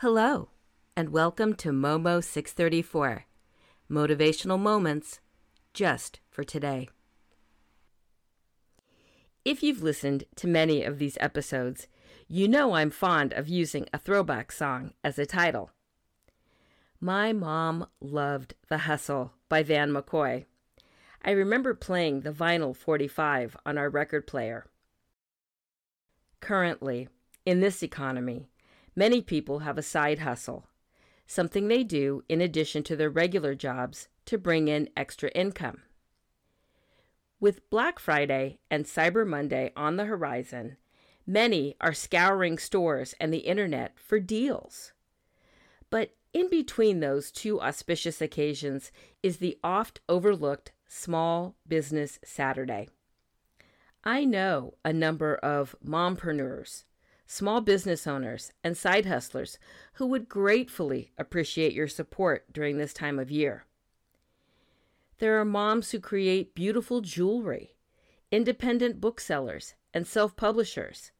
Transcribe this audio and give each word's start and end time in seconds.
Hello, 0.00 0.50
and 0.96 1.08
welcome 1.08 1.54
to 1.56 1.70
Momo 1.70 2.22
634 2.22 3.24
Motivational 3.90 4.56
Moments 4.56 5.18
just 5.74 6.20
for 6.30 6.44
today. 6.44 6.88
If 9.44 9.64
you've 9.64 9.82
listened 9.82 10.22
to 10.36 10.46
many 10.46 10.84
of 10.84 11.00
these 11.00 11.18
episodes, 11.18 11.88
you 12.28 12.46
know 12.46 12.74
I'm 12.74 12.90
fond 12.90 13.32
of 13.32 13.48
using 13.48 13.88
a 13.92 13.98
throwback 13.98 14.52
song 14.52 14.92
as 15.02 15.18
a 15.18 15.26
title. 15.26 15.72
My 17.00 17.32
mom 17.32 17.88
loved 18.00 18.54
The 18.68 18.78
Hustle 18.78 19.32
by 19.48 19.64
Van 19.64 19.90
McCoy. 19.90 20.44
I 21.24 21.32
remember 21.32 21.74
playing 21.74 22.20
the 22.20 22.30
vinyl 22.30 22.76
45 22.76 23.56
on 23.66 23.76
our 23.76 23.90
record 23.90 24.28
player. 24.28 24.66
Currently, 26.38 27.08
in 27.44 27.58
this 27.58 27.82
economy, 27.82 28.46
Many 28.98 29.22
people 29.22 29.60
have 29.60 29.78
a 29.78 29.82
side 29.82 30.18
hustle, 30.18 30.66
something 31.24 31.68
they 31.68 31.84
do 31.84 32.24
in 32.28 32.40
addition 32.40 32.82
to 32.82 32.96
their 32.96 33.08
regular 33.08 33.54
jobs 33.54 34.08
to 34.24 34.36
bring 34.36 34.66
in 34.66 34.88
extra 34.96 35.28
income. 35.36 35.82
With 37.38 37.70
Black 37.70 38.00
Friday 38.00 38.58
and 38.68 38.86
Cyber 38.86 39.24
Monday 39.24 39.70
on 39.76 39.98
the 39.98 40.06
horizon, 40.06 40.78
many 41.24 41.76
are 41.80 41.92
scouring 41.92 42.58
stores 42.58 43.14
and 43.20 43.32
the 43.32 43.46
internet 43.46 43.96
for 44.00 44.18
deals. 44.18 44.90
But 45.90 46.16
in 46.32 46.50
between 46.50 46.98
those 46.98 47.30
two 47.30 47.60
auspicious 47.60 48.20
occasions 48.20 48.90
is 49.22 49.36
the 49.36 49.58
oft 49.62 50.00
overlooked 50.08 50.72
Small 50.88 51.54
Business 51.68 52.18
Saturday. 52.24 52.88
I 54.02 54.24
know 54.24 54.74
a 54.84 54.92
number 54.92 55.36
of 55.36 55.76
mompreneurs 55.86 56.82
small 57.28 57.60
business 57.60 58.06
owners, 58.06 58.52
and 58.64 58.76
side 58.76 59.04
hustlers 59.04 59.58
who 59.94 60.06
would 60.06 60.28
gratefully 60.28 61.12
appreciate 61.18 61.74
your 61.74 61.86
support 61.86 62.50
during 62.52 62.78
this 62.78 62.94
time 62.94 63.18
of 63.18 63.30
year. 63.30 63.66
There 65.18 65.38
are 65.38 65.44
moms 65.44 65.90
who 65.90 66.00
create 66.00 66.54
beautiful 66.54 67.02
jewelry, 67.02 67.76
independent 68.32 69.00
booksellers, 69.00 69.74
and 69.92 70.06
self 70.06 70.36
publishers, 70.36 71.12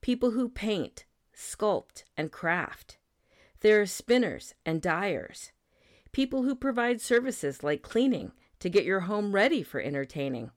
people 0.00 0.32
who 0.32 0.48
paint, 0.48 1.04
sculpt, 1.34 2.02
and 2.16 2.32
craft. 2.32 2.98
There 3.60 3.80
are 3.80 3.86
spinners 3.86 4.54
and 4.66 4.82
dyers, 4.82 5.52
people 6.10 6.42
who 6.42 6.56
provide 6.56 7.00
services 7.00 7.62
like 7.62 7.82
cleaning 7.82 8.32
to 8.58 8.68
get 8.68 8.84
your 8.84 9.00
home 9.00 9.32
ready 9.32 9.62
for 9.62 9.80
entertaining. 9.80 10.50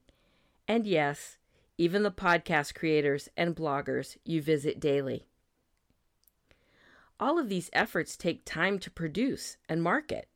And 0.68 0.88
yes, 0.88 1.38
even 1.82 2.04
the 2.04 2.12
podcast 2.12 2.76
creators 2.76 3.28
and 3.36 3.56
bloggers 3.56 4.16
you 4.24 4.40
visit 4.40 4.80
daily. 4.80 5.26
All 7.20 7.40
of 7.40 7.50
these 7.50 7.72
efforts 7.74 8.16
take 8.16 8.46
time 8.46 8.78
to 8.78 8.92
produce 8.92 9.58
and 9.68 9.82
market. 9.82 10.28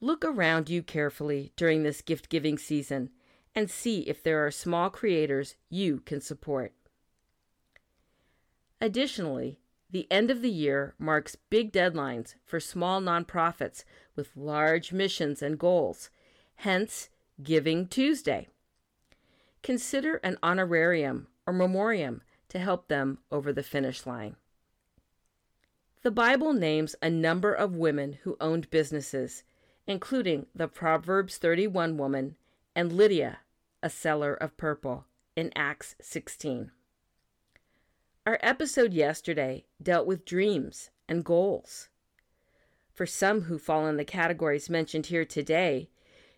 Look 0.00 0.24
around 0.24 0.68
you 0.68 0.82
carefully 0.82 1.52
during 1.54 1.84
this 1.84 2.02
gift 2.02 2.28
giving 2.28 2.58
season 2.58 3.10
and 3.54 3.70
see 3.70 4.00
if 4.00 4.20
there 4.20 4.44
are 4.44 4.50
small 4.50 4.90
creators 4.90 5.54
you 5.70 6.00
can 6.00 6.20
support. 6.20 6.72
Additionally, 8.80 9.60
the 9.88 10.10
end 10.10 10.28
of 10.28 10.42
the 10.42 10.50
year 10.50 10.96
marks 10.98 11.36
big 11.50 11.72
deadlines 11.72 12.34
for 12.44 12.58
small 12.58 13.00
nonprofits 13.00 13.84
with 14.16 14.36
large 14.36 14.92
missions 14.92 15.40
and 15.40 15.56
goals, 15.56 16.10
hence 16.56 17.10
Giving 17.40 17.86
Tuesday 17.86 18.48
consider 19.66 20.18
an 20.18 20.38
honorarium 20.44 21.26
or 21.44 21.52
memoriam 21.52 22.22
to 22.48 22.56
help 22.56 22.86
them 22.86 23.18
over 23.32 23.52
the 23.52 23.64
finish 23.64 24.06
line. 24.06 24.36
The 26.04 26.12
Bible 26.12 26.52
names 26.52 26.94
a 27.02 27.10
number 27.10 27.52
of 27.52 27.74
women 27.74 28.18
who 28.22 28.36
owned 28.40 28.70
businesses, 28.70 29.42
including 29.84 30.46
the 30.54 30.68
Proverbs 30.68 31.36
31 31.38 31.96
woman 31.96 32.36
and 32.76 32.92
Lydia, 32.92 33.40
a 33.82 33.90
seller 33.90 34.34
of 34.34 34.56
purple, 34.56 35.06
in 35.34 35.50
Acts 35.56 35.96
16. 36.00 36.70
Our 38.24 38.38
episode 38.42 38.94
yesterday 38.94 39.64
dealt 39.82 40.06
with 40.06 40.24
dreams 40.24 40.90
and 41.08 41.24
goals. 41.24 41.88
For 42.92 43.04
some 43.04 43.42
who 43.42 43.58
fall 43.58 43.88
in 43.88 43.96
the 43.96 44.04
categories 44.04 44.70
mentioned 44.70 45.06
here 45.06 45.24
today, 45.24 45.90